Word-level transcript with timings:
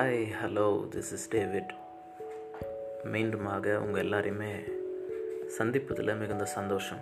Hi 0.00 0.28
hello 0.44 0.88
this 0.90 1.10
is 1.12 1.28
David 1.28 1.74
மீண்டுமாக 3.04 3.74
உங்கள் 3.76 4.04
எல்லாரையுமே 4.04 4.72
சந்திப்பதில் 5.58 6.18
மிகுந்த 6.18 6.44
சந்தோஷம். 6.44 6.98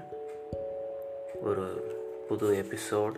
ஒரு 1.41 1.65
புது 2.29 2.65
எபிசோட். 2.65 3.13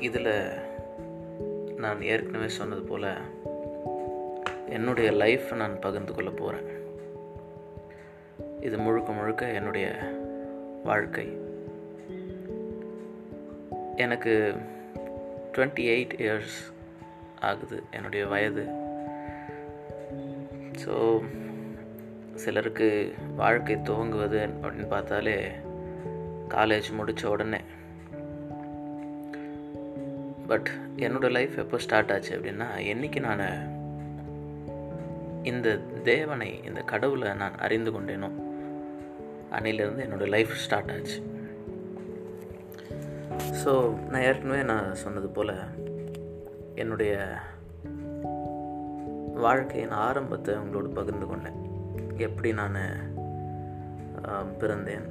இதில் 0.00 0.48
நான் 1.76 2.02
ஏற்கனவே 2.02 2.48
சொன்னது 2.48 2.80
போல் 2.80 3.08
என்னுடைய 4.68 5.10
லைஃப்பை 5.10 5.54
நான் 5.54 5.78
பகிர்ந்து 5.78 6.14
கொள்ள 6.14 6.30
போகிறேன் 6.30 6.66
இது 8.60 8.78
முழுக்க 8.78 9.12
முழுக்க 9.12 9.46
என்னுடைய 9.46 9.94
வாழ்க்கை. 10.84 11.36
எனக்கு 13.96 14.54
டுவெண்ட்டி 15.52 15.86
எயிட் 15.96 16.14
இயர்ஸ் 16.16 16.76
ஆகுது 17.40 17.82
என்னுடைய 17.90 18.26
வயது. 18.26 18.64
ஸோ 20.82 20.94
சிலருக்கு 22.34 22.88
வாழ்க்கை 23.36 23.76
துவங்குவது 23.76 24.38
அப்படின்னு 24.62 24.88
பார்த்தாலே 24.88 25.36
காலேஜ் 26.48 26.88
முடித்த 26.92 27.30
உடனே. 27.30 27.60
பட் 30.46 30.68
என்னோடய 30.96 31.30
லைஃப் 31.30 31.58
எப்போ 31.58 31.78
ஸ்டார்ட் 31.78 32.12
ஆச்சு 32.12 32.36
அப்படின்னா 32.36 32.68
என்றைக்கு 32.84 33.20
நான் 33.20 33.76
இந்த 35.42 35.76
தேவனை 36.02 36.64
இந்த 36.64 36.80
கடவுளை 36.80 37.32
நான் 37.32 37.58
அறிந்து 37.58 37.90
கொண்டேனோ 37.90 38.30
அன்னையிலேருந்து 39.50 40.04
என்னோடய 40.06 40.28
லைஃப் 40.28 40.54
ஸ்டார்ட் 40.54 40.90
ஆச்சு. 40.90 41.18
ஸோ 43.64 43.72
நான் 44.08 44.22
ஏற்கனவே 44.22 44.62
நான் 44.62 44.94
சொன்னது 44.94 45.28
போல் 45.28 45.54
என்னுடைய 46.80 47.14
வாழ்க்கையின் 49.44 49.94
ஆரம்பத்தை 50.06 50.52
உங்களோடு 50.54 50.88
பகிர்ந்து 50.88 51.26
கொண்டேன். 51.26 51.58
எப்படி 52.26 52.50
நான் 52.58 52.76
பிறந்தேன். 54.60 55.06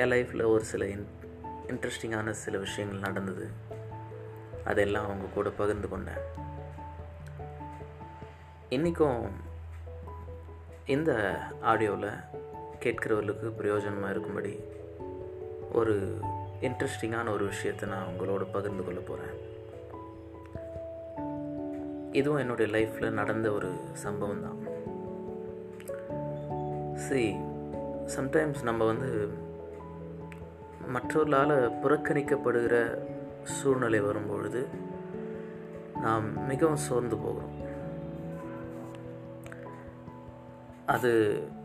என் 0.00 0.10
லைஃப்பில் 0.12 0.50
ஒரு 0.54 0.64
சில 0.70 0.88
இன் 0.94 1.06
இன்ட்ரெஸ்டிங்கான 1.66 2.34
சில 2.42 2.58
விஷயங்கள் 2.64 3.04
நடந்தது. 3.06 3.46
அதெல்லாம் 4.64 5.04
அவங்க 5.04 5.28
கூட 5.34 5.50
பகிர்ந்து 5.60 5.88
கொண்டேன். 5.88 6.20
இன்றைக்கும் 8.68 9.22
இந்த 10.96 11.12
ஆடியோவில் 11.72 12.10
கேட்கிறவர்களுக்கு 12.84 13.48
பிரயோஜனமாக 13.60 14.12
இருக்கும்படி 14.14 14.54
ஒரு 15.80 15.96
இன்ட்ரெஸ்டிங்கான 16.68 17.30
ஒரு 17.36 17.46
விஷயத்தை 17.54 17.88
நான் 17.94 18.10
உங்களோட 18.12 18.44
பகிர்ந்து 18.52 18.84
கொள்ள 18.84 19.00
போகிறேன் 19.00 19.50
இதுவும் 22.12 22.38
என்னுடைய 22.38 22.66
லைஃப்பில் 22.76 23.10
நடந்த 23.10 23.52
ஒரு 23.52 23.70
சம்பவம் 23.92 24.42
தான் 24.42 24.60
சி 26.94 27.22
சம்டைம்ஸ் 28.16 28.62
நம்ம 28.62 28.84
வந்து 28.84 29.10
மற்றவர்களால் 30.88 31.54
புறக்கணிக்கப்படுகிற 31.82 32.76
சூழ்நிலை 33.42 34.00
வரும்பொழுது 34.00 34.68
நாம் 36.02 36.46
மிகவும் 36.46 36.76
சோர்ந்து 36.76 37.16
போகிறோம். 37.16 37.52
அது 40.86 41.10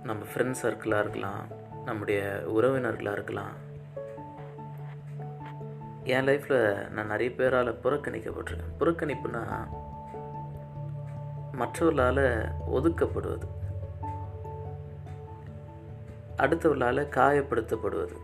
நம்ம 0.04 0.26
ஃப்ரெண்ட்ஸ் 0.34 0.64
சர்க்கிளாக 0.64 1.00
இருக்கலாம் 1.00 1.42
நம்முடைய 1.86 2.44
உறவினர்களாக 2.48 3.12
இருக்கலாம். 3.12 3.56
என் 6.04 6.26
லைஃப்பில் 6.26 6.90
நான் 6.90 7.08
நிறைய 7.08 7.36
பேரால் 7.36 7.80
புறக்கணிக்கப்பட்டிருக்கேன். 7.84 8.76
புறக்கணிப்புனா 8.80 9.44
மற்றவர்களால் 11.58 12.52
ஒதுக்கப்படுவது. 12.74 13.48
அடுத்தவர்களால் 16.38 17.10
காயப்படுத்தப்படுவது. 17.10 18.16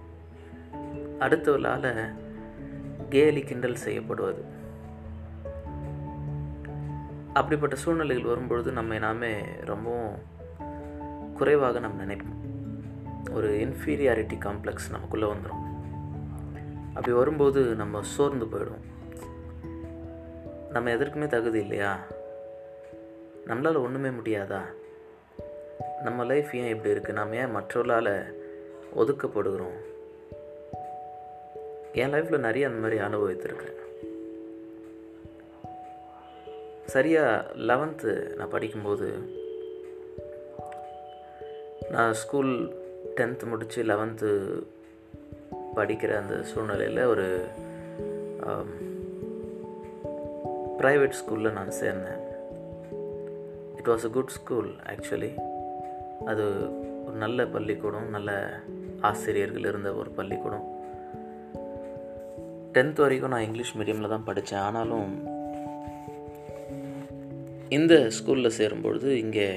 அடுத்தவர்களால் 1.20 2.14
கேலி 3.10 3.42
கிண்டல் 3.42 3.76
செய்யப்படுவது. 3.76 4.46
அப்படிப்பட்ட 7.34 7.76
சூழ்நிலைகள் 7.76 8.26
வரும்பொழுது 8.26 8.72
நம்மை 8.72 9.00
நாமே 9.00 9.42
ரொம்பவும் 9.66 10.16
குறைவாக 11.34 11.80
நம்ம 11.80 12.06
நினைப்போம். 12.06 12.42
ஒரு 13.32 13.50
இன்ஃபீரியாரிட்டி 13.50 14.38
காம்ப்ளெக்ஸ் 14.38 14.92
நமக்குள்ளே 14.92 15.28
வந்துடும் 15.28 15.62
அப்படி 16.88 17.12
வரும்போது 17.12 17.76
நம்ம 17.76 18.02
சோர்ந்து 18.02 18.46
போயிடும் 18.46 18.84
நம்ம 20.72 20.90
எதற்குமே 20.90 21.28
தகுதி 21.28 21.60
இல்லையா? 21.60 22.00
நம்மளால் 23.48 23.84
ஒன்றுமே 23.84 24.10
முடியாதா? 24.10 24.62
நம்ம 26.04 26.24
லைஃப் 26.24 26.56
ஏன் 26.56 26.68
இப்படி 26.68 26.94
இருக்குது 26.94 27.12
நம்ம 27.12 27.36
ஏன் 27.36 27.56
மற்றவர்களால் 27.56 28.36
ஒதுக்கப்படுகிறோம்? 28.96 29.80
என் 31.94 32.14
லைஃப்பில் 32.14 32.38
நிறைய 32.38 32.68
அந்த 32.68 32.80
மாதிரி 32.80 33.02
அனுபவித்திருக்கிறேன் 33.02 33.82
சரியாக 36.86 37.52
லெவன்த்து 37.54 38.36
நான் 38.36 38.50
படிக்கும்போது 38.50 39.14
நான் 41.90 42.14
ஸ்கூல் 42.14 42.74
டென்த்து 43.16 43.46
முடித்து 43.46 43.84
லெவன்த்து 43.84 44.64
படிக்கிற 45.76 46.18
அந்த 46.18 46.44
சூழ்நிலையில் 46.44 47.06
ஒரு 47.06 47.48
ப்ரைவேட் 50.78 51.14
ஸ்கூலில் 51.22 51.52
நான் 51.52 51.74
சேர்ந்தேன். 51.82 52.32
It 53.84 53.90
was 53.92 54.06
a 54.06 54.10
good 54.10 54.28
school 54.28 54.76
actually 54.92 55.30
அது 56.26 56.44
ஒரு 57.06 57.16
நல்ல 57.16 57.46
பள்ளிக்கூடம் 57.46 58.06
நல்ல 58.10 58.60
ஆசிரியர்கள் 59.02 59.66
இருந்த 59.70 59.94
ஒரு 59.94 60.10
பள்ளிக்கூடம். 60.10 60.64
டென்த் 62.74 63.02
வரைக்கும் 63.02 63.30
நான் 63.30 63.42
இங்கிலீஷ் 63.42 63.78
மீடியமில் 63.78 64.10
தான் 64.10 64.24
படித்தேன். 64.24 64.60
ஆனாலும் 64.60 65.12
இந்த 67.70 68.10
ஸ்கூலில் 68.18 68.56
சேரும்பொழுது 68.60 69.10
இங்கே 69.24 69.50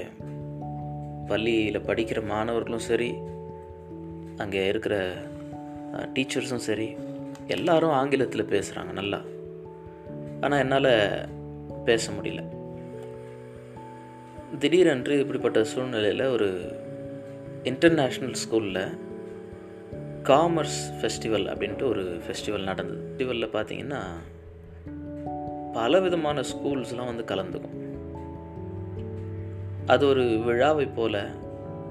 பள்ளியில் 1.26 1.80
படிக்கிற 1.80 2.26
மாணவர்களும் 2.26 2.86
சரி 2.88 3.14
அங்கே 4.36 4.66
இருக்கிற 4.66 5.14
டீச்சர்ஸும் 6.16 6.66
சரி 6.68 6.96
எல்லாரும் 7.46 7.96
ஆங்கிலத்தில் 8.00 8.50
பேசுகிறாங்க 8.56 8.92
நல்லா. 8.92 9.22
ஆனால் 10.40 10.58
என்னால் 10.58 10.92
பேச 11.84 12.12
முடியல. 12.12 12.55
திடீரென்று 14.58 15.18
இப்படிப்பட்ட 15.18 15.64
சூழ்நிலையில் 15.64 16.26
ஒரு 16.26 16.76
இன்டர்நேஷ்னல் 17.64 18.34
ஸ்கூலில் 18.34 18.98
காமர்ஸ் 20.22 20.84
ஃபெஸ்டிவல் 21.00 21.48
அப்படின்ட்டு 21.48 21.82
ஒரு 21.82 22.20
ஃபெஸ்டிவல் 22.26 22.62
நடந்தது. 22.62 23.02
ஃபெஸ்டிவலில் 23.16 23.54
பார்த்தீங்கன்னா 23.54 24.00
பல 25.72 26.00
விதமான 26.00 26.40
ஸ்கூல்ஸ்லாம் 26.40 27.14
வந்து 27.14 27.34
கலந்துக்கும். 27.34 27.84
அது 29.86 30.08
ஒரு 30.08 30.22
விழாவை 30.22 30.86
போல் 30.86 31.20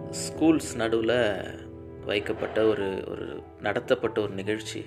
ஸ்கூல்ஸ் 0.09 0.75
நடுவில் 0.75 1.35
வைக்கப்பட்ட 2.05 2.65
ஒரு 2.65 3.03
ஒரு 3.07 3.41
நடத்தப்பட்ட 3.61 4.21
ஒரு 4.21 4.33
நிகழ்ச்சி. 4.33 4.85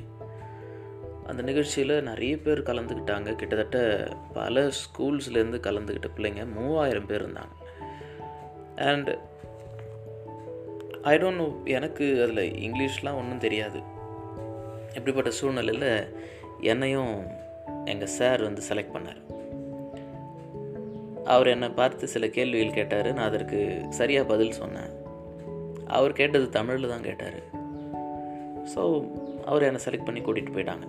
அந்த 1.30 1.42
நிகழ்ச்சியில் 1.42 1.94
நிறைய 2.02 2.34
பேர் 2.38 2.68
கலந்துக்கிட்டாங்க. 2.68 3.30
கிட்டத்தட்ட 3.36 3.78
பல 4.32 4.64
ஸ்கூல்ஸ்லேருந்து 4.80 5.58
கலந்துக்கிட்ட 5.66 6.08
பிள்ளைங்க 6.16 6.44
மூவாயிரம் 6.54 7.06
பேர் 7.06 7.24
இருந்தாங்க. 7.24 7.54
அண்ட் 8.90 9.10
ஐ 11.02 11.14
டோன்ட் 11.16 11.40
நோ 11.42 11.46
எனக்கு 11.64 12.06
அதில் 12.22 12.44
இங்கிலீஷ்லாம் 12.66 13.18
ஒன்றும் 13.20 13.44
தெரியாது. 13.46 13.80
இப்படிப்பட்ட 14.94 15.30
சூழ்நிலையில் 15.30 15.90
என்னையும் 16.60 17.14
எங்கள் 17.84 18.14
சார் 18.18 18.42
வந்து 18.42 18.62
செலக்ட் 18.68 18.94
பண்ணார். 18.94 19.20
அவர் 21.24 21.46
என்னை 21.46 21.68
பார்த்து 21.68 22.08
சில 22.08 22.26
கேள்விகள் 22.28 22.76
கேட்டார். 22.78 23.08
நான் 23.12 23.28
அதற்கு 23.30 23.58
சரியாக 23.90 24.28
பதில் 24.28 24.58
சொன்னேன். 24.60 24.92
அவர் 25.86 26.12
கேட்டது 26.12 26.48
தமிழில் 26.50 26.88
தான் 26.88 27.06
கேட்டார். 27.08 27.40
ஸோ 28.74 28.82
அவர் 29.44 29.62
என்னை 29.62 29.80
செலக்ட் 29.84 30.04
பண்ணி 30.04 30.20
கூட்டிகிட்டு 30.20 30.56
போயிட்டாங்க. 30.56 30.86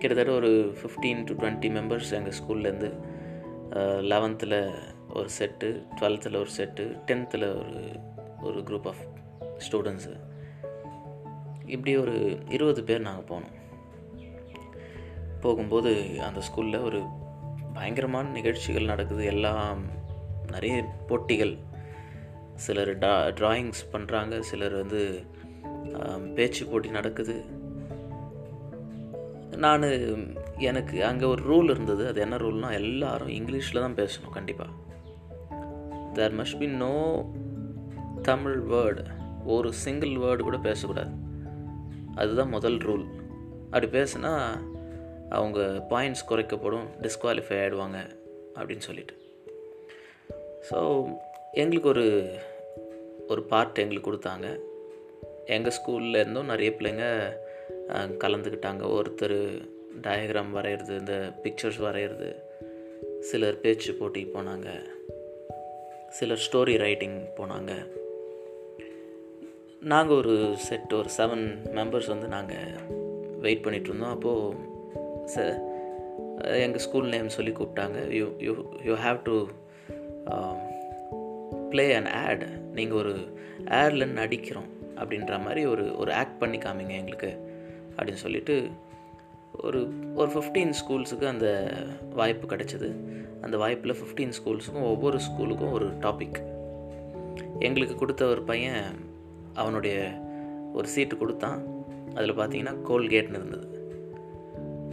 கிட்டத்தட்ட 0.00 0.32
ஒரு 0.32 0.50
ஃபிஃப்டீன் 0.78 1.22
டு 1.24 1.32
டுவெண்ட்டி 1.34 1.68
மெம்பர்ஸ் 1.76 2.10
எங்கள் 2.18 2.36
ஸ்கூல்லேருந்து 2.38 2.90
லெவன்த்தில் 4.12 4.58
ஒரு 5.18 5.28
செட்டு 5.38 5.68
டுவெல்த்தில் 5.98 6.40
ஒரு 6.42 6.50
செட்டு 6.56 6.84
டென்த்தில் 7.08 7.46
ஒரு 7.60 7.82
ஒரு 8.42 8.60
குரூப் 8.68 8.88
ஆஃப் 8.92 9.02
ஸ்டூடெண்ட்ஸு 9.64 10.14
இப்படி 11.66 11.92
ஒரு 11.96 12.14
இருபது 12.48 12.80
பேர் 12.84 13.06
நாங்கள் 13.08 13.28
போனோம். 13.30 13.56
போகும்போது 15.40 15.92
அந்த 16.28 16.40
ஸ்கூலில் 16.46 16.84
ஒரு 16.84 17.00
பயங்கரமான 17.74 18.28
நிகழ்ச்சிகள் 18.28 18.90
நடக்குது. 18.92 19.24
எல்லாம் 19.24 19.82
நிறைய 20.46 20.76
போட்டிகள். 21.08 21.54
சிலர் 22.64 22.92
டா 22.98 23.12
ட்ராயிங்ஸ் 23.40 23.82
பண்ணுறாங்க 23.92 24.38
சிலர் 24.50 24.74
வந்து 24.82 25.02
um, 26.00 26.24
பேச்சு 26.34 26.62
போட்டி 26.66 26.88
நடக்குது. 26.88 27.36
நான் 29.64 29.84
எனக்கு 30.68 30.96
அங்கே 31.08 31.26
ஒரு 31.32 31.42
ரூல் 31.50 31.70
இருந்தது. 31.74 32.02
அது 32.10 32.18
என்ன 32.24 32.36
ரூல்னால் 32.42 32.76
எல்லாரும் 32.80 33.32
இங்கிலீஷில் 33.38 33.84
தான் 33.84 33.98
பேசணும் 34.00 34.36
கண்டிப்பாக 34.36 34.70
there 36.18 36.36
must 36.40 36.58
be 36.58 36.68
no 36.82 36.94
Tamil 38.28 38.58
word 38.72 39.02
ஒரு 39.54 39.68
சிங்கிள் 39.82 40.14
வேர்டு 40.24 40.42
கூட 40.48 40.58
பேசக்கூடாது. 40.68 41.12
அதுதான் 42.14 42.54
முதல் 42.56 42.78
ரூல் 42.86 43.04
அப்படி 43.72 43.88
பேசுனா 43.98 44.32
அவங்க 45.38 45.60
பாயிண்ட்ஸ் 45.90 46.28
குறைக்கப்படும் 46.30 46.86
டிஸ்குவாலிஃபை 47.02 47.58
ஆகிடுவாங்க 47.62 47.98
அப்படின்னு 48.58 48.86
சொல்லிட்டு. 48.88 49.14
ஸோ 50.70 50.78
எங்களுக்கு 51.62 51.88
ஒரு 51.94 52.06
ஒரு 53.32 53.42
பார்ட் 53.52 53.82
எங்களுக்கு 53.82 54.10
கொடுத்தாங்க. 54.10 54.48
எங்கள் 55.56 55.74
ஸ்கூலில் 55.76 56.20
இருந்தும் 56.22 56.50
நிறைய 56.52 56.70
பிள்ளைங்க 56.76 57.06
கலந்துக்கிட்டாங்க. 57.94 58.82
ஒருத்தர் 58.96 59.38
டயக்ராம் 60.02 60.54
வரைகிறது 60.54 60.92
இந்த 60.98 61.14
பிக்சர்ஸ் 61.42 61.80
வரைகிறது 61.82 62.30
சிலர் 63.20 63.60
பேச்சு 63.60 63.92
போட்டிக்கு 63.92 64.30
போனாங்க. 64.36 64.68
சிலர் 66.08 66.44
ஸ்டோரி 66.46 66.78
ரைட்டிங் 66.78 67.18
போனாங்க. 67.36 67.72
நாங்கள் 69.80 70.16
ஒரு 70.16 70.54
செட் 70.56 70.92
ஒரு 70.92 71.10
செவன் 71.16 71.44
மெம்பர்ஸ் 71.74 72.06
வந்து 72.06 72.28
நாங்கள் 72.28 72.72
வெயிட் 73.40 73.64
பண்ணிகிட்ருந்தோம் 73.64 73.88
இருந்தோம். 73.88 74.14
அப்போது 74.14 74.56
ச 75.34 75.36
எங்கள் 76.60 76.80
ஸ்கூல் 76.80 77.08
நேம் 77.08 77.28
சொல்லி 77.28 77.50
கூப்பிட்டாங்க. 77.50 78.10
You 78.12 78.26
you 78.38 78.52
you 78.84 78.94
have 78.94 79.20
to 79.22 79.36
play 81.70 81.92
and 81.92 82.06
ad 82.06 82.44
நீங்கள் 82.72 82.98
ஒரு 82.98 83.14
ஆடில் 83.80 84.14
நடிக்கிறோம். 84.20 84.68
அப்படின்ற 84.96 85.40
மாதிரி 85.44 85.66
ஒரு 85.66 85.96
ஒரு 85.96 86.12
ஆக்ட் 86.12 86.38
பண்ணி 86.38 86.58
காமிங்க 86.58 86.94
எங்களுக்கு. 87.00 87.49
அப்படின்னு 88.00 88.22
சொல்லிட்டு 88.24 88.70
ஒரு 89.62 89.92
ஒரு 90.14 90.30
ஃபிஃப்டீன் 90.30 90.72
ஸ்கூல்ஸுக்கு 90.88 91.24
அந்த 91.26 91.72
வாய்ப்பு 92.10 92.56
கிடைச்சிது. 92.56 92.94
அந்த 93.40 93.56
வாய்ப்பில் 93.56 93.94
ஃபிஃப்டீன் 93.94 94.32
ஸ்கூல்ஸுக்கும் 94.44 94.82
ஒவ்வொரு 94.82 95.18
ஸ்கூலுக்கும் 95.18 95.72
ஒரு 95.72 95.88
டாபிக் 95.88 96.58
எங்களுக்கு 97.58 97.94
கொடுத்த 97.94 98.26
ஒரு 98.26 98.42
பையன் 98.42 98.82
அவனுடைய 99.54 100.20
ஒரு 100.72 100.88
சீட்டு 100.88 101.16
கொடுத்தான். 101.16 101.64
அதில் 102.14 102.38
பார்த்தீங்கன்னா 102.38 102.76
கோல்கேட்னு 102.88 103.38
இருந்தது. 103.38 103.68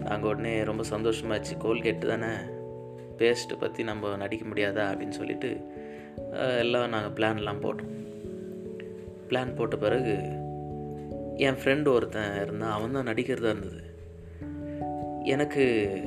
நாங்கள் 0.03 0.29
உடனே 0.29 0.63
ரொம்ப 0.63 0.83
சந்தோஷமாச்சு. 0.89 1.53
கோல்கேட்டு 1.59 2.07
தானே? 2.07 2.33
பேஸ்ட்டு 3.17 3.59
பற்றி 3.59 3.83
நம்ம 3.83 4.15
நடிக்க 4.15 4.47
முடியாதா? 4.47 4.95
அப்படின்னு 4.95 5.09
சொல்லிட்டு 5.09 5.61
எல்லாம் 6.33 6.89
நாங்கள் 6.89 7.11
பிளான்லாம் 7.11 7.61
போட்டோம். 7.61 7.95
பிளான் 9.29 9.55
போட்ட 9.55 9.75
பிறகு 9.75 10.36
என் 11.37 11.55
ஃப்ரெண்டு 11.55 11.87
ஒருத்தன் 11.87 12.41
இருந்தான். 12.41 12.71
அவன் 12.71 12.91
தான் 12.91 13.07
நடிக்கிறதா 13.07 13.49
இருந்தது. 13.49 13.95
எனக்கு 15.23 16.03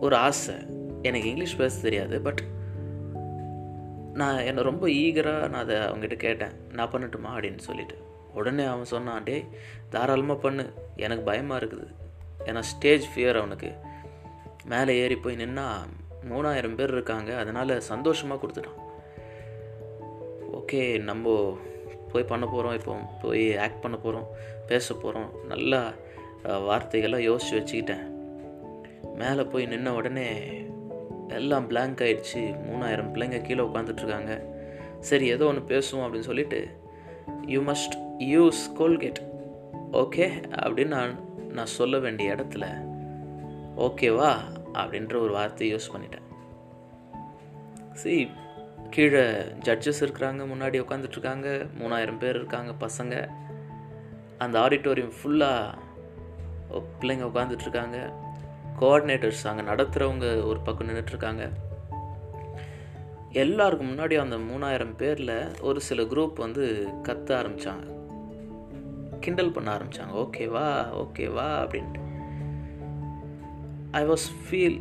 ஒரு 0.00 0.16
ஆசை. 0.16 0.54
எனக்கு 1.02 1.28
இங்கிலீஷ் 1.28 1.56
பேச 1.56 1.80
தெரியாது 1.80 2.20
பட் 2.20 2.42
நான் 4.14 4.38
என்னை 4.38 4.62
ரொம்ப 4.62 4.88
ஈகராக 4.88 5.48
நான் 5.48 5.62
அதை 5.62 5.76
அவங்ககிட்ட 5.76 6.16
கேட்டேன். 6.16 6.50
நான் 6.72 6.90
பண்ணட்டுமா 6.90 7.36
அப்படின்னு 7.36 7.58
சொல்லிட்டு. 7.58 7.94
உடனே 8.34 8.64
அவன் 8.64 8.84
சொன்னான் 8.84 9.22
டே 9.22 9.46
தாராளமாக 9.88 10.40
பண்ணு. 10.40 10.72
எனக்கு 10.96 11.22
பயமாக 11.22 11.64
இருக்குது. 11.64 11.86
ஏன்னா 12.44 12.60
ஸ்டேஜ் 12.60 13.08
ஃபியர் 13.14 13.36
அவனுக்கு. 13.36 13.72
மேலே 14.64 14.98
ஏறி 14.98 15.16
போய் 15.16 15.36
நின்னா 15.36 15.68
மூணாயிரம் 16.30 16.74
பேர் 16.74 16.92
இருக்காங்க. 16.92 17.38
அதனால் 17.38 17.80
சந்தோஷமாக 17.80 18.46
கொடுத்துட்டான். 18.46 18.86
ஓகே 20.52 21.00
நம்ம 21.00 21.58
போய் 22.12 22.22
பண்ண 22.22 22.46
போகிறோம் 22.46 22.72
இப்போ 22.72 22.94
போய் 23.22 23.56
ஆக்ட் 23.56 23.80
பண்ண 23.80 23.96
போகிறோம் 23.96 24.26
பேச 24.66 24.94
போகிறோம் 24.94 25.30
நல்லா 25.46 25.92
வார்த்தைகள்லாம் 26.44 27.26
யோசித்து 27.30 27.58
வச்சுக்கிட்டேன். 27.58 28.04
மேலே 29.14 29.42
போய் 29.42 29.66
நின்ன 29.66 29.88
உடனே 29.88 30.26
எல்லாம் 31.28 31.66
பிளாங்க் 31.66 32.00
ஆகிடுச்சு 32.00 32.42
மூணாயிரம் 32.68 33.10
பிள்ளைங்க 33.14 33.42
கீழே 33.42 33.62
உட்காந்துட்ருக்காங்க 33.62 34.42
சரி 35.00 35.26
ஏதோ 35.26 35.44
ஒன்று 35.44 35.78
பேசுவோம் 35.78 36.04
அப்படின்னு 36.04 36.28
சொல்லிட்டு 36.30 36.68
you 37.46 37.62
must 37.62 37.96
use 38.18 38.62
Colgate 38.78 39.20
okay 39.92 40.26
அப்படின்னு 40.62 40.86
நான் 40.86 41.14
நான் 41.48 41.74
சொல்ல 41.78 41.98
வேண்டிய 41.98 42.34
இடத்துல 42.34 42.66
ஓகேவா 43.76 44.30
அப்படின்ற 44.72 45.20
ஒரு 45.20 45.32
வார்த்தையை 45.32 45.76
யூஸ் 45.76 45.96
பண்ணிட்டேன். 45.96 46.26
சி 47.94 48.30
கீழே 48.90 49.22
ஜட்ஜஸ் 49.64 50.00
இருக்கிறாங்க 50.00 50.42
முன்னாடி 50.46 50.80
உட்காந்துட்ருக்காங்க 50.80 51.68
மூணாயிரம் 51.80 52.18
பேர் 52.18 52.34
இருக்காங்க 52.34 52.86
பசங்க. 52.86 53.28
அந்த 54.38 54.58
ஆடிட்டோரியம் 54.58 55.12
ஃபுல்லாக 55.18 55.74
பிள்ளைங்க 57.00 57.24
உட்காந்துட்ருக்காங்க 57.24 58.12
கோஆர்டினேட்டர்ஸ் 58.80 59.46
அங்கே 59.46 59.62
நடத்துகிறவங்க 59.62 60.46
ஒரு 60.46 60.60
பக்கம் 60.60 60.88
நின்றுட்டுருக்காங்க 60.88 61.50
எல்லாருக்கும் 63.32 63.98
முன்னாடி 63.98 64.18
அந்த 64.18 64.36
மூணாயிரம் 64.36 64.96
பேரில் 64.96 65.60
ஒரு 65.60 65.80
சில 65.80 66.02
குரூப் 66.02 66.34
வந்து 66.34 66.88
கத்த 67.02 67.28
ஆரம்பித்தாங்க 67.30 67.86
கிண்டல் 69.20 69.52
பண்ண 69.52 69.78
ஆரம்பித்தாங்க 69.78 70.12
ஓகேவா 70.14 70.66
ஓகேவா 70.94 71.46
அப்படின்ட்டு. 71.62 72.00
ஐ 73.90 74.04
வாஸ் 74.04 74.26
ஃபீல் 74.44 74.80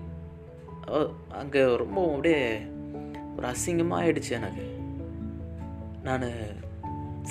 அங்கே 1.29 1.75
ரொம்ப 1.75 2.11
அப்படியே 2.11 2.61
ஒரு 3.37 3.47
அசிங்கமாக 3.47 4.03
ஆயிடுச்சு 4.03 4.31
எனக்கு. 4.31 4.63
நான் 6.03 6.23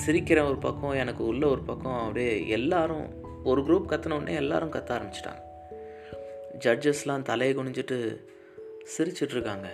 சிரிக்கிற 0.05 0.47
ஒரு 0.47 0.57
பக்கம் 0.57 0.89
எனக்கு 0.89 1.25
உள்ள 1.25 1.47
ஒரு 1.47 1.61
பக்கம் 1.61 1.97
அப்படியே 1.97 2.47
எல்லாரும் 2.47 3.07
ஒரு 3.43 3.61
குரூப் 3.61 3.91
கத்தின 3.91 4.13
உடனே 4.13 4.33
எல்லாரும் 4.33 4.73
கத்த 4.73 4.97
ஆரம்பிச்சிட்டாங்க. 4.97 5.43
ஜட்ஜஸ்லாம் 6.59 7.21
தலையை 7.21 7.55
குனிஞ்சிட்டு 7.55 8.23
சிரிச்சிட்ருக்காங்க. 8.97 9.67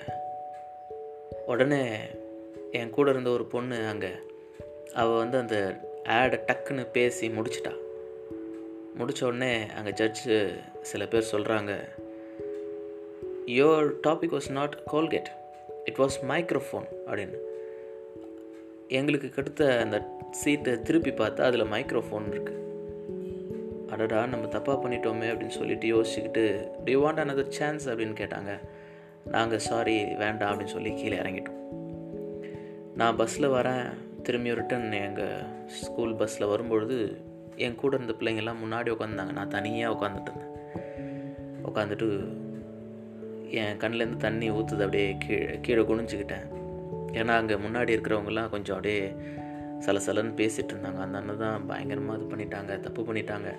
உடனே 1.45 1.97
என் 2.71 2.89
கூட 2.89 3.09
இருந்த 3.09 3.29
ஒரு 3.29 3.45
பொண்ணு 3.45 3.87
அங்கே 3.87 4.11
அவள் 4.93 5.17
வந்து 5.17 5.37
அந்த 5.37 5.79
ஆடை 6.05 6.39
டக்குன்னு 6.39 6.91
பேசி 6.91 7.27
முடிச்சிட்டா. 7.27 7.73
முடிச்ச 8.97 9.25
உடனே 9.25 9.71
அங்கே 9.71 9.89
ஜட்ஜு 9.89 10.59
சில 10.81 11.07
பேர் 11.07 11.29
சொல்கிறாங்க 11.31 11.89
your 13.47 13.93
topic 14.07 14.37
was 14.37 14.51
not 14.51 14.83
Colgate 14.91 15.42
it 15.85 15.95
was 15.97 16.17
microphone 16.27 16.87
அப்படின்னு. 17.05 17.37
எங்களுக்கு 18.87 19.29
கெடுத்த 19.29 19.79
அந்த 19.79 20.17
சீட்டை 20.31 20.81
திருப்பி 20.81 21.09
பார்த்தா 21.09 21.41
அதில் 21.41 21.63
மைக்ரோஃபோன் 21.63 22.27
இருக்குது 22.31 22.61
அடடா 23.89 24.25
நம்ம 24.25 24.45
தப்பாக 24.45 24.77
பண்ணிட்டோமே 24.83 25.27
அப்படின்னு 25.31 25.57
சொல்லிட்டு 25.59 25.87
யோசிச்சுக்கிட்டு 25.87 26.69
டி 26.83 26.95
வாண்ட் 26.95 27.21
அனதர் 27.23 27.47
சான்ஸ் 27.47 27.89
அப்படின்னு 27.89 28.15
கேட்டாங்க. 28.21 28.59
நாங்கள் 29.25 29.59
சாரி 29.59 30.15
வேண்டாம் 30.15 30.59
அப்படின்னு 30.59 30.75
சொல்லி 30.75 30.93
கீழே 30.93 31.17
இறங்கிட்டோம். 31.17 31.61
நான் 32.95 33.15
பஸ்ஸில் 33.15 33.49
வரேன். 33.49 33.89
திரும்பி 34.23 34.51
ரிட்டன் 34.51 35.03
எங்கள் 35.03 35.43
ஸ்கூல் 35.67 36.15
பஸ்ஸில் 36.15 36.47
வரும்பொழுது 36.47 37.21
என் 37.55 37.75
கூட 37.75 37.97
இருந்த 37.97 38.13
பிள்ளைங்கெல்லாம் 38.19 38.61
முன்னாடி 38.65 38.89
உட்காந்தாங்க 38.95 39.31
நான் 39.31 39.49
தனியாக 39.49 39.95
உட்காந்துட்டு 39.95 40.31
இருந்தேன். 40.31 40.51
உட்காந்துட்டு 41.65 42.27
என் 43.61 43.79
கண்ணிலேருந்து 43.81 44.23
தண்ணி 44.25 44.47
ஊற்றுது 44.51 44.83
அப்படியே 44.85 45.07
கீழே 45.23 45.57
கீழே 45.65 45.81
குனிஞ்சுக்கிட்டேன். 45.89 46.45
ஏன்னா 47.19 47.33
அங்கே 47.39 47.55
முன்னாடி 47.65 47.91
இருக்கிறவங்கலாம் 47.95 48.51
கொஞ்சம் 48.53 48.75
அப்படியே 48.75 49.01
சலசலன்னு 49.85 50.33
பேசிகிட்டு 50.39 50.73
இருந்தாங்க. 50.73 50.99
அந்த 51.05 51.17
அண்ணன் 51.19 51.41
தான் 51.43 51.65
பயங்கரமாக 51.69 52.17
இது 52.19 52.29
பண்ணிட்டாங்க 52.31 52.79
தப்பு 52.85 53.01
பண்ணிட்டாங்க 53.09 53.49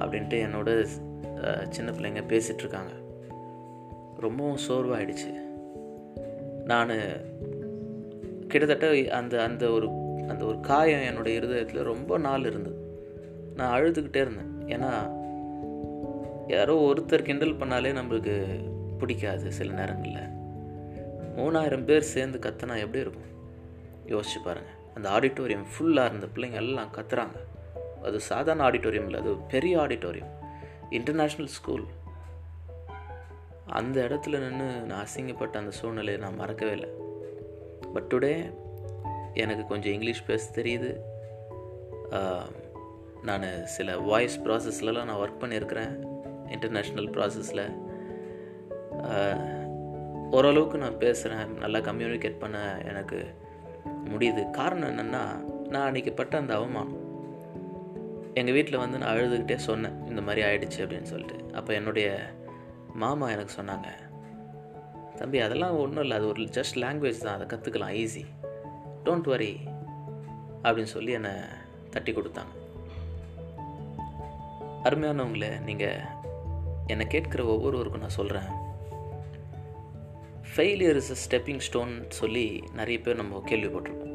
அப்படின்ட்டு 0.00 0.36
என்னோட 0.46 0.70
சின்ன 1.74 1.88
பிள்ளைங்க 1.90 2.22
பேசிகிட்டு 2.32 2.64
இருக்காங்க. 2.64 2.92
ரொம்பவும் 4.24 4.62
சோர்வாயிடுச்சு. 4.66 5.30
நான் 6.70 6.92
கிட்டத்தட்ட 8.50 8.86
அந்த 9.18 9.34
அந்த 9.48 9.64
ஒரு 9.76 9.86
அந்த 10.32 10.42
ஒரு 10.50 10.58
காயம் 10.70 11.06
என்னோடய 11.10 11.38
இருதயத்தில் 11.38 11.88
ரொம்ப 11.92 12.18
நாள் 12.26 12.48
இருந்தது. 12.50 12.78
நான் 13.58 13.72
அழுதுகிட்டே 13.76 14.20
இருந்தேன். 14.24 14.52
ஏன்னா 14.74 14.90
யாரோ 16.54 16.74
ஒருத்தர் 16.88 17.28
கிண்டல் 17.28 17.58
பண்ணாலே 17.60 17.90
நம்மளுக்கு 17.98 18.34
பிடிக்காது 19.02 19.52
சில 19.52 19.70
நேரங்களில். 19.72 20.30
மூணாயிரம் 21.36 21.84
பேர் 21.84 22.10
சேர்ந்து 22.14 22.38
கத்துனா 22.38 22.76
எப்படி 22.84 23.04
இருக்கும்? 23.04 23.30
யோசிச்சு 24.06 24.40
பாருங்கள் 24.44 24.78
அந்த 24.94 25.06
ஆடிட்டோரியம் 25.08 25.66
ஃபுல்லாக 25.72 26.10
இருந்த 26.10 26.26
பிள்ளைங்க 26.34 26.60
எல்லாம் 26.64 26.94
கத்துறாங்க. 26.94 27.38
அது 28.02 28.20
சாதாரண 28.20 28.62
ஆடிட்டோரியம் 28.68 29.04
இல்லை 29.04 29.20
அது 29.20 29.32
பெரிய 29.36 29.78
ஆடிட்டோரியம். 29.78 30.32
இன்டர்நேஷ்னல் 30.90 31.52
ஸ்கூல் 31.56 31.84
அந்த 33.66 33.98
இடத்துல 34.00 34.38
நின்று 34.38 34.80
நான் 34.80 35.06
அசிங்கப்பட்ட 35.06 35.56
அந்த 35.56 35.70
சூழ்நிலையை 35.70 36.20
நான் 36.22 36.34
மறக்கவே 36.34 36.72
இல்லை. 36.72 36.90
பட் 37.92 38.08
டுடே 38.12 38.34
எனக்கு 39.34 39.64
கொஞ்சம் 39.66 39.92
இங்கிலீஷ் 39.92 40.26
பேச 40.26 40.62
தெரியுது. 40.62 40.90
நான் 43.22 43.46
சில 43.66 43.98
வாய்ஸ் 43.98 44.40
ப்ராசஸ்லலாம் 44.40 45.04
நான் 45.04 45.20
ஒர்க் 45.24 45.42
பண்ணியிருக்கிறேன். 45.42 45.92
இன்டர்நேஷ்னல் 46.54 47.10
ப்ராசஸில் 47.16 47.66
ஓரளவுக்கு 50.30 50.78
நான் 50.78 50.98
பேசுகிறேன் 50.98 51.50
நல்லா 51.58 51.78
கம்யூனிகேட் 51.78 52.42
பண்ண 52.42 52.58
எனக்கு 52.90 53.18
முடியுது. 54.12 54.50
காரணம் 54.50 54.90
என்னென்னா 54.92 55.22
நான் 55.68 55.86
அன்றைக்கி 55.88 56.12
பட்ட 56.14 56.38
அந்த 56.38 56.54
அவமானம். 56.54 57.00
எங்கள் 58.34 58.54
வீட்டில் 58.54 58.82
வந்து 58.82 58.98
நான் 58.98 59.16
அழுதுகிட்டே 59.16 59.56
சொன்னேன் 59.56 60.08
இந்த 60.08 60.20
மாதிரி 60.20 60.42
ஆயிடுச்சு 60.48 60.80
அப்படின்னு 60.84 61.02
சொல்லிட்டு. 61.02 61.38
அப்போ 61.52 61.74
என்னுடைய 61.74 62.08
மாமா 62.94 63.30
எனக்கு 63.30 63.62
சொன்னாங்க 63.62 63.90
தம்பி 65.16 65.38
அதெல்லாம் 65.38 65.78
ஒன்றும் 65.78 66.02
இல்லை 66.02 66.16
அது 66.16 66.26
ஒரு 66.26 66.42
ஜஸ்ட் 66.42 66.76
லாங்குவேஜ் 66.84 67.24
தான் 67.24 67.36
அதை 67.36 67.46
கற்றுக்கலாம் 67.52 67.94
ஈஸி 68.02 68.24
டோன்ட் 69.04 69.28
வரி 69.34 69.52
அப்படின்னு 70.62 70.94
சொல்லி 70.96 71.12
என்னை 71.12 71.30
தட்டி 71.90 72.12
கொடுத்தாங்க. 72.12 72.52
அருமையானவங்களே 74.84 75.50
நீங்கள் 75.64 76.02
என்னை 76.86 77.06
கேட்குற 77.06 77.42
ஒவ்வொருவருக்கும் 77.54 78.00
நான் 78.00 78.18
சொல்கிறேன் 78.20 78.50
failure 80.56 80.94
is 80.94 81.32
a 81.32 81.36
stepping 81.36 81.58
stone 81.58 82.04
சொல்லி 82.08 82.62
நிறைய 82.74 83.00
பேர் 83.00 83.16
நம்ம 83.16 83.42
கேள்விப்பட்டிருக்கோம் 83.48 84.10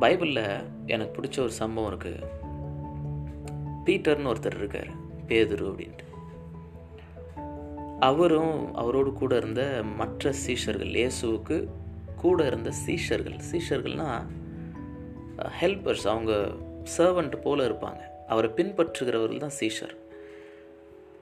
பைபிளில் 0.00 0.64
எனக்கு 0.86 1.20
பிடிச்ச 1.20 1.40
ஒரு 1.40 1.50
சம்பவம் 1.50 1.98
இருக்குது 1.98 2.24
பீட்டர்னு 3.84 4.32
ஒருத்தர் 4.32 4.56
இருக்கார் 4.56 4.88
பேதுரு 5.28 5.64
அப்படின்ட்டு. 5.64 6.06
அவரும் 8.00 8.74
அவரோடு 8.74 9.12
கூட 9.12 9.36
இருந்த 9.36 9.82
மற்ற 9.96 10.32
சீஷர்கள் 10.46 10.92
இயேசுவுக்கு 11.00 11.68
கூட 12.16 12.46
இருந்த 12.46 12.72
சீஷர்கள். 12.86 13.40
சீஷர்கள்னால் 13.52 14.26
ஹெல்பர்ஸ் 15.60 16.08
அவங்க 16.08 16.52
சர்வன்ட் 16.98 17.36
போல 17.36 17.66
இருப்பாங்க. 17.66 18.00
அவரை 18.26 18.50
பின்பற்றுகிறவர்கள் 18.56 19.38
தான் 19.38 19.58
சீஷர். 19.60 19.96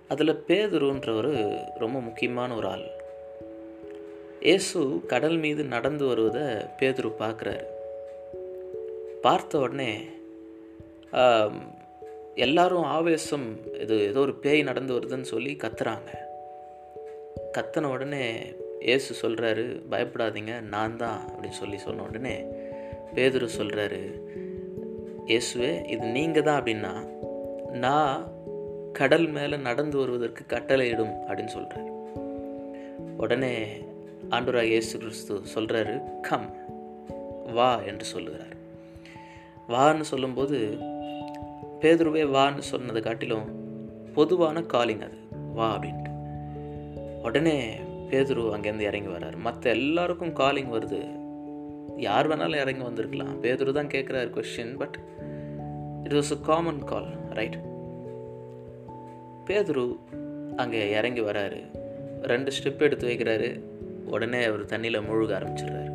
அதில் 0.08 0.44
பேதுருன்றவர் 0.46 1.58
ரொம்ப 1.78 2.00
முக்கியமான 2.00 2.54
ஒரு 2.54 2.68
ஆள். 2.68 2.95
இயேசு 4.46 4.80
கடல் 5.06 5.38
மீது 5.38 5.64
நடந்து 5.64 6.06
வருவதை 6.06 6.42
பேதுரு 6.78 7.10
பார்க்குறாரு. 7.18 7.64
பார்த்த 9.22 9.58
உடனே 9.58 9.92
எல்லாரும் 12.34 12.82
ஆவேசம் 12.82 13.46
இது 13.80 14.06
ஏதோ 14.06 14.20
ஒரு 14.20 14.34
பேய் 14.34 14.62
நடந்து 14.62 14.94
வருதுன்னு 14.94 15.28
சொல்லி 15.32 15.56
கத்துறாங்க. 15.62 16.10
கத்தின 17.58 17.84
உடனே 17.84 18.24
இயேசு 18.80 19.10
சொல்கிறாரு 19.22 19.64
பயப்படாதீங்க 19.90 20.60
நான் 20.60 20.96
தான் 20.96 21.20
அப்படின்னு 21.28 21.58
சொல்லி 21.62 21.78
சொன்ன 21.78 22.02
உடனே 22.02 22.34
பேதுரு 23.14 23.48
சொல்கிறாரு 23.58 24.00
இயேசுவே 25.26 25.88
இது 25.88 26.06
நீங்கள் 26.06 26.42
தான் 26.42 26.60
அப்படின்னா 26.60 26.94
நான் 27.70 28.32
கடல் 28.92 29.28
மேலே 29.28 29.56
நடந்து 29.56 29.98
வருவதற்கு 29.98 30.44
கட்டளையிடும் 30.56 31.14
அப்படின்னு 31.28 31.46
சொல்கிறார் 31.46 31.90
உடனே 33.16 33.54
ஆண்டுரா 34.30 34.62
இயேசு 34.62 34.98
கிறிஸ்து 34.98 35.42
சொல்கிறாரு 35.54 36.20
கம் 36.20 36.54
வா 37.54 37.80
என்று 37.80 38.04
சொல்லுகிறார். 38.04 38.54
வான்னு 39.68 40.00
சொல்லும்போது 40.00 40.78
பேதுருவே 41.80 42.22
வான்னு 42.36 42.58
சொன்னதை 42.58 43.02
காட்டிலும் 43.02 43.46
பொதுவான 44.12 44.62
காலிங் 44.62 45.00
அது 45.00 45.18
வா 45.54 45.76
அப்படின்ட்டு. 45.76 46.10
உடனே 47.22 47.78
பேதுரு 48.10 48.42
அங்கேருந்து 48.56 48.80
இறங்கி 48.80 49.08
வர்றார் 49.08 49.36
மற்ற 49.36 49.70
எல்லாருக்கும் 49.70 50.32
காலிங் 50.32 50.72
வருது. 50.72 51.00
யார் 51.96 52.28
வேணாலும் 52.28 52.60
இறங்கி 52.60 52.82
வந்திருக்கலாம். 52.82 53.42
பேதுரு 53.42 53.72
தான் 53.72 53.86
கேட்குறாரு 53.86 54.30
question 54.30 54.76
but 54.76 54.98
it 56.04 56.12
was 56.12 56.32
a 56.32 56.40
common 56.42 56.84
call 56.84 57.08
right 57.30 57.58
பேதுரு 59.46 59.98
அங்கே 60.56 60.90
இறங்கி 60.90 61.20
வராரு. 61.20 61.62
ரெண்டு 62.22 62.52
ஸ்டெப் 62.56 62.80
எடுத்து 62.80 63.08
வைக்கிறாரு. 63.08 63.74
உடனே 64.10 64.40
அவர் 64.44 64.62
தண்ணியில் 64.64 65.06
முழுக 65.08 65.32
ஆரம்பிச்சிடுறாரு. 65.38 65.92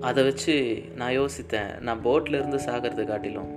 அதை 0.00 0.20
வச்சு 0.24 0.54
நான் 0.96 1.16
யோசித்தேன் 1.20 1.70
நான் 1.80 2.02
போட்டில் 2.02 2.38
இருந்து 2.38 2.58
சாகிறது 2.66 3.04
காட்டிலும் 3.04 3.50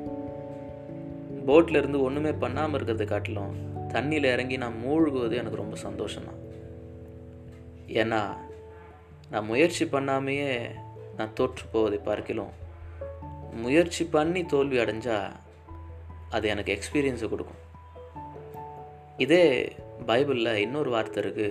போட்டில் 1.46 1.75
இருந்து 1.75 2.00
ஒன்றுமே 2.03 2.31
பண்ணாமல் 2.43 2.77
இருக்கிறது 2.77 3.05
காட்டிலும் 3.05 3.53
தண்ணியில் 3.93 4.31
இறங்கி 4.34 4.58
நான் 4.58 4.81
மூழ்குவது 4.86 5.36
எனக்கு 5.41 5.62
ரொம்ப 5.63 5.77
சந்தோஷம்தான். 5.88 6.41
ஏன்னா 8.01 8.22
நான் 9.29 9.46
முயற்சி 9.46 9.86
பண்ணாமையே 9.86 10.51
நான் 11.17 11.34
தோற்று 11.34 11.65
போவதை 11.72 12.00
பார்க்கலாம் 12.00 12.53
முயற்சி 13.63 14.03
பண்ணி 14.05 14.41
தோல்வி 14.46 14.77
அடைஞ்சால் 14.77 15.31
அது 16.29 16.48
எனக்கு 16.48 16.75
எக்ஸ்பீரியன்ஸை 16.75 17.29
கொடுக்கும். 17.29 17.62
இதே 19.17 19.46
பைபிளில் 20.08 20.60
இன்னொரு 20.65 20.89
வார்த்தை 20.89 21.20
இருக்குது 21.24 21.50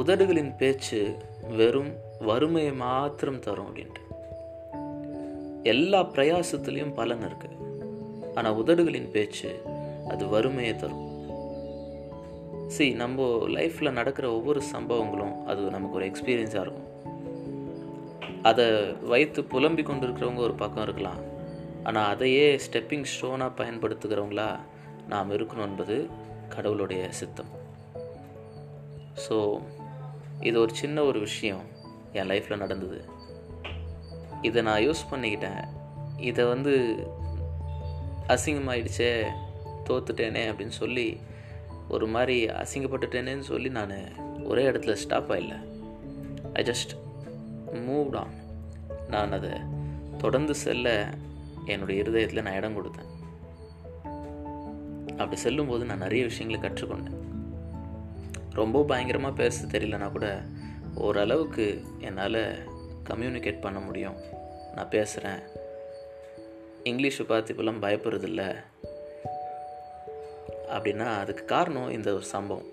உதடுகளின் 0.00 0.56
பேச்சு 0.56 1.00
வெறும் 1.58 1.92
வறுமையை 2.20 2.72
மாத்திரம் 2.72 3.38
தரும் 3.38 3.66
அப்படின்ட்டு. 3.68 4.02
எல்லா 5.62 6.00
பிரயாசத்துலேயும் 6.14 6.94
பலன் 6.94 7.24
இருக்குது 7.28 7.58
ஆனால் 8.34 8.58
உதடுகளின் 8.62 9.10
பேச்சு 9.10 9.50
அது 10.08 10.28
வறுமையை 10.28 10.76
தரும். 10.76 11.02
சி 12.68 12.86
நம்ம 13.02 13.26
லைஃப்பில் 13.56 13.96
நடக்கிற 13.98 14.26
ஒவ்வொரு 14.32 14.62
சம்பவங்களும் 14.74 15.34
அது 15.46 15.62
நமக்கு 15.70 15.98
ஒரு 15.98 16.06
எக்ஸ்பீரியன்ஸாக 16.10 16.64
இருக்கும். 16.64 16.88
அதை 18.42 18.66
வைத்து 19.12 19.44
புலம்பி 19.44 19.82
கொண்டு 19.82 20.06
இருக்கிறவங்க 20.06 20.38
ஒரு 20.38 20.54
பக்கம் 20.54 20.82
இருக்கலாம். 20.82 21.20
ஆனால் 21.84 22.10
அதையே 22.14 22.46
ஸ்டெப்பிங் 22.64 23.08
ஸ்டோனாக 23.12 23.58
பயன்படுத்துகிறவங்களா 23.60 24.50
நாம் 25.08 25.30
இருக்கணும் 25.30 25.68
என்பது 25.70 25.96
கடவுளுடைய 26.48 27.08
சித்தம். 27.20 27.52
ஸோ 29.24 29.36
இது 30.42 30.60
ஒரு 30.60 30.74
சின்ன 30.74 31.02
ஒரு 31.02 31.18
விஷயம் 31.18 31.60
என் 32.12 32.28
லைஃப்பில் 32.28 32.56
நடந்தது. 32.56 33.04
இதை 34.42 34.62
நான் 34.62 34.88
யூஸ் 34.88 35.04
பண்ணிக்கிட்டேன். 35.10 35.68
இதை 36.16 36.44
வந்து 36.44 37.06
அசிங்கமாயிடுச்சே 38.28 39.26
தோத்துட்டேனே 39.88 40.42
அப்படின்னு 40.50 40.76
சொல்லி 40.80 41.20
ஒரு 41.88 42.06
மாதிரி 42.06 42.46
அசிங்கப்பட்டுட்டேனேன்னு 42.46 43.40
சொல்லி 43.40 43.68
நான் 43.68 43.92
ஒரே 44.44 44.70
இடத்துல 44.70 44.92
ஸ்டாப் 44.92 45.32
ஆகல 45.32 45.56
ஐ 46.52 46.64
ஜஸ்ட் 46.64 46.92
மூவ் 47.72 48.16
ஆன் 48.16 48.32
நான் 49.08 49.32
அதை 49.32 49.50
தொடர்ந்து 50.18 50.54
செல்ல 50.54 51.14
என்னுடைய 51.64 52.00
இருதயத்தில் 52.00 52.42
நான் 52.42 52.54
இடம் 52.54 52.76
கொடுத்தேன். 52.76 53.10
அப்படி 55.08 55.36
செல்லும்போது 55.36 55.84
நான் 55.84 55.98
நிறைய 55.98 56.24
விஷயங்களை 56.24 56.70
கற்றுக்கொண்டேன். 56.70 57.21
ரொம்ப 58.54 58.82
பயங்கரமாக 58.82 59.34
பேச 59.34 59.66
தெரியலனா 59.66 60.12
கூட 60.12 60.42
ஓரளவுக்கு 60.94 61.84
என்னால் 62.00 62.42
கம்யூனிகேட் 63.04 63.60
பண்ண 63.60 63.78
முடியும். 63.78 64.18
நான் 64.74 64.88
பேசுகிறேன் 64.88 65.40
இங்கிலீஷை 66.84 67.24
பார்த்து 67.26 67.54
இப்போல்லாம் 67.54 67.82
பயப்படுறதில்ல. 67.82 68.42
அப்படின்னா 70.68 71.06
அதுக்கு 71.20 71.44
காரணம் 71.44 71.90
இந்த 71.90 72.12
ஒரு 72.12 72.24
சம்பவம். 72.24 72.68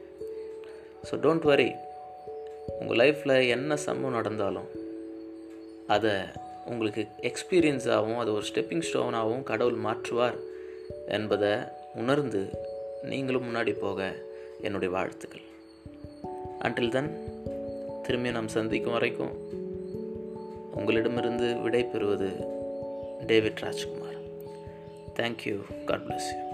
ஸோ 1.08 1.16
டோன்ட் 1.16 1.46
வரி 1.46 1.76
உங்கள் 2.80 2.98
லைஃப்பில் 2.98 3.48
என்ன 3.48 3.78
சம்பவம் 3.78 4.18
நடந்தாலும் 4.18 4.70
அதை 5.88 6.14
உங்களுக்கு 6.66 7.08
எக்ஸ்பீரியன்ஸாகவும் 7.22 8.18
அது 8.18 8.34
ஒரு 8.34 8.46
ஸ்டெப்பிங் 8.54 8.88
ஸ்டோனாகவும் 8.94 9.44
கடவுள் 9.44 9.84
மாற்றுவார் 9.86 10.38
என்பதை 11.08 11.54
உணர்ந்து 11.96 12.42
நீங்களும் 13.04 13.56
முன்னாடி 13.56 13.74
போக 13.74 14.16
என்னுடைய 14.62 14.94
வாழ்த்துக்கள். 14.94 15.48
அன்டில் 16.64 16.90
தன் 16.90 17.20
திரும்பி 18.04 18.32
நாம் 18.32 18.48
சந்திக்கும் 18.48 18.92
வரைக்கும் 18.92 19.32
உங்களிடமிருந்து 20.76 21.58
விடை 21.58 21.84
பெறுவது 21.84 22.30
David 23.26 23.58
Rajkumar. 23.58 24.18
Thank you 25.16 25.84
God 25.86 26.00
bless 26.00 26.30
you 26.34 26.49